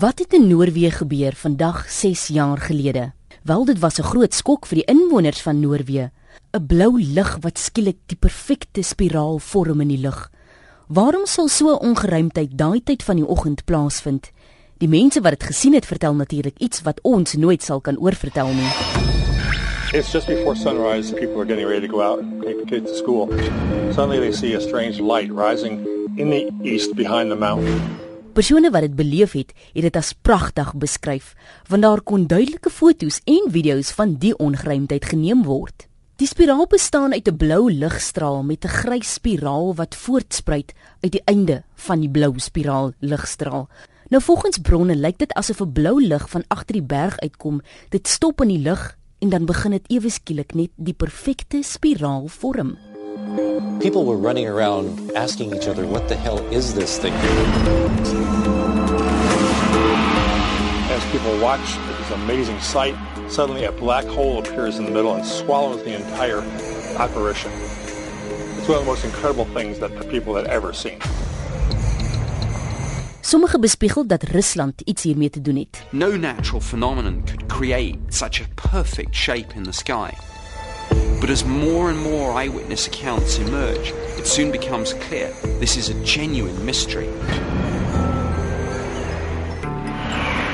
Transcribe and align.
Wat 0.00 0.18
het 0.18 0.32
in 0.32 0.46
Noorwe 0.48 0.90
gebeur 0.90 1.34
vandag 1.36 1.90
6 1.90 2.26
jaar 2.26 2.58
gelede? 2.58 3.12
Wel 3.42 3.64
dit 3.64 3.78
was 3.78 3.98
'n 3.98 4.02
groot 4.02 4.34
skok 4.34 4.66
vir 4.66 4.76
die 4.76 4.84
inwoners 4.84 5.40
van 5.42 5.60
Noorwe. 5.60 6.10
'n 6.52 6.66
Blou 6.66 7.02
lig 7.02 7.36
wat 7.40 7.58
skielik 7.58 7.96
die 8.06 8.16
perfekte 8.16 8.82
spiraal 8.82 9.38
vorm 9.38 9.80
in 9.80 9.88
die 9.88 9.98
lug. 9.98 10.30
Waarom 10.88 11.26
sal 11.26 11.48
so 11.48 11.68
'n 11.68 11.84
ongeruimdheid 11.88 12.58
daai 12.58 12.80
tyd 12.84 13.02
van 13.02 13.16
die 13.16 13.26
oggend 13.26 13.64
plaasvind? 13.64 14.30
Die 14.78 14.88
mense 14.88 15.20
wat 15.20 15.30
dit 15.30 15.42
gesien 15.42 15.74
het, 15.74 15.86
vertel 15.86 16.14
natuurlik 16.14 16.58
iets 16.58 16.82
wat 16.82 17.00
ons 17.02 17.34
nooit 17.34 17.62
sal 17.62 17.80
kan 17.80 17.98
oorvertel 17.98 18.48
nie. 18.48 18.72
It's 19.92 20.12
just 20.12 20.26
before 20.26 20.56
sunrise. 20.56 21.12
People 21.14 21.40
are 21.40 21.46
getting 21.46 21.68
ready 21.68 21.86
to 21.86 21.92
go 21.92 22.00
out 22.00 22.18
and 22.20 22.42
take 22.42 22.56
the 22.56 22.66
kids 22.66 22.90
to 22.90 22.96
school. 22.96 23.28
Suddenly 23.92 24.18
they 24.18 24.32
see 24.32 24.54
a 24.56 24.60
strange 24.60 25.00
light 25.00 25.30
rising 25.30 25.86
in 26.16 26.30
the 26.30 26.48
east 26.62 26.94
behind 26.94 27.30
the 27.30 27.36
mountain. 27.36 27.99
Persone 28.30 28.70
wat 28.70 28.84
dit 28.86 28.94
beleef 28.94 29.32
het, 29.34 29.50
het 29.74 29.82
dit 29.82 29.96
as 29.98 30.12
pragtig 30.14 30.70
beskryf, 30.78 31.34
want 31.68 31.82
daar 31.82 32.00
kon 32.00 32.28
duidelike 32.30 32.70
foto's 32.70 33.18
en 33.26 33.50
video's 33.50 33.90
van 33.96 34.14
die 34.22 34.36
ongeruimdheid 34.38 35.04
geneem 35.04 35.42
word. 35.42 35.88
Die 36.20 36.28
spiraal 36.28 36.66
bestaan 36.70 37.12
uit 37.12 37.28
'n 37.28 37.36
blou 37.36 37.72
ligstraal 37.72 38.42
met 38.42 38.64
'n 38.64 38.68
grys 38.68 39.12
spiraal 39.12 39.74
wat 39.74 39.96
voortspruit 39.96 40.72
uit 41.00 41.12
die 41.12 41.22
einde 41.24 41.62
van 41.74 42.00
die 42.00 42.10
blou 42.10 42.38
spiraal 42.38 42.92
ligstraal. 43.00 43.68
Nou 44.10 44.22
volgens 44.22 44.58
bronne 44.58 44.96
lyk 44.96 45.18
dit 45.18 45.32
asof 45.32 45.60
'n 45.60 45.72
blou 45.72 46.02
lig 46.02 46.30
van 46.30 46.44
agter 46.48 46.74
die 46.74 46.82
berg 46.82 47.18
uitkom. 47.18 47.60
Dit 47.88 48.08
stop 48.08 48.40
in 48.40 48.48
die 48.48 48.62
lug 48.62 48.96
en 49.18 49.28
dan 49.28 49.44
begin 49.44 49.70
dit 49.70 49.90
ewe 49.90 50.10
skielik 50.10 50.54
net 50.54 50.70
die 50.76 50.94
perfekte 50.94 51.62
spiraal 51.62 52.28
vorm. 52.28 52.89
People 53.80 54.04
were 54.04 54.16
running 54.16 54.48
around 54.48 55.12
asking 55.14 55.54
each 55.54 55.68
other, 55.68 55.86
what 55.86 56.08
the 56.08 56.16
hell 56.16 56.40
is 56.52 56.74
this 56.74 56.98
thing? 56.98 57.12
As 60.90 61.04
people 61.12 61.38
watch 61.38 61.76
this 61.98 62.10
amazing 62.10 62.58
sight, 62.60 62.96
suddenly 63.28 63.64
a 63.64 63.72
black 63.72 64.04
hole 64.06 64.40
appears 64.40 64.78
in 64.78 64.84
the 64.84 64.90
middle 64.90 65.14
and 65.14 65.24
swallows 65.24 65.82
the 65.84 65.94
entire 65.94 66.40
apparition. 66.98 67.52
It's 68.58 68.68
one 68.68 68.78
of 68.78 68.84
the 68.84 68.90
most 68.90 69.04
incredible 69.04 69.44
things 69.54 69.78
that 69.78 69.96
the 69.96 70.04
people 70.06 70.34
had 70.34 70.46
ever 70.46 70.72
seen. 70.72 70.98
Sommige 73.20 73.58
bespiegel 73.58 74.06
dat 74.06 74.22
Rusland 74.22 74.80
iets 74.80 75.02
hiermee 75.02 75.30
te 75.30 75.40
doen 75.40 75.56
het. 75.56 75.82
No 75.90 76.16
natural 76.16 76.60
phenomenon 76.60 77.22
could 77.24 77.46
create 77.46 77.98
such 78.08 78.40
a 78.40 78.68
perfect 78.70 79.14
shape 79.14 79.54
in 79.54 79.62
the 79.62 79.72
sky. 79.72 80.10
But 81.20 81.30
as 81.30 81.44
more 81.44 81.90
and 81.90 81.98
more 81.98 82.32
eyewitness 82.32 82.86
accounts 82.86 83.38
emerge, 83.38 83.92
it 84.18 84.26
soon 84.26 84.50
becomes 84.50 84.94
clear 84.94 85.32
this 85.58 85.76
is 85.76 85.88
a 85.88 86.04
genuine 86.04 86.64
mystery. 86.64 87.08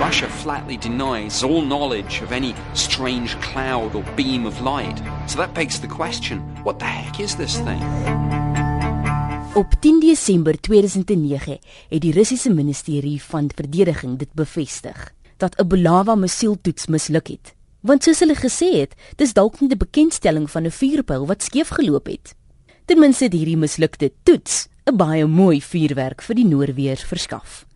Russia 0.00 0.28
flatly 0.28 0.76
denies 0.76 1.42
all 1.42 1.62
knowledge 1.62 2.20
of 2.22 2.32
any 2.32 2.54
strange 2.74 3.40
cloud 3.40 3.94
or 3.94 4.04
beam 4.16 4.44
of 4.46 4.60
light. 4.60 4.98
So 5.26 5.38
that 5.38 5.54
begs 5.54 5.80
the 5.80 5.88
question 5.88 6.40
what 6.62 6.78
the 6.78 6.84
heck 6.84 7.20
is 7.20 7.36
this 7.36 7.56
thing? 7.58 7.82
Op 9.54 9.74
10 9.80 10.00
Desember 10.00 10.60
2009 10.60 11.58
het 11.88 12.00
die 12.00 12.12
Russiese 12.12 12.50
Ministerie 12.50 13.22
van 13.22 13.50
Verdediging 13.54 14.18
dit 14.18 14.32
bevestig 14.32 15.12
dat 15.36 15.54
'n 15.60 15.66
Bulava 15.66 16.14
missieltoets 16.14 16.86
misluk 16.86 17.28
het. 17.28 17.54
Want 17.84 18.00
soos 18.00 18.22
hulle 18.24 18.32
gesê 18.32 18.70
het, 18.78 18.94
dis 19.20 19.34
dalk 19.36 19.60
nie 19.60 19.68
'n 19.68 19.76
bekendstelling 19.76 20.48
van 20.50 20.64
'n 20.64 20.70
vuurpyl 20.70 21.26
wat 21.26 21.42
skeef 21.42 21.68
geloop 21.68 22.06
het. 22.06 22.34
Ten 22.86 22.98
minste 22.98 23.24
het 23.24 23.32
hierdie 23.32 23.56
mislukte 23.56 24.12
toets 24.22 24.68
'n 24.86 24.96
baie 24.96 25.26
mooi 25.26 25.60
vuurwerk 25.60 26.22
vir 26.22 26.34
die 26.34 26.46
Noorweërs 26.46 27.04
verskaf. 27.04 27.66